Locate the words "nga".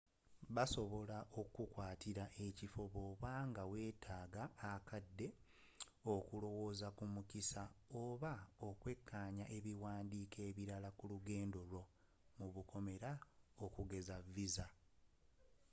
3.49-3.63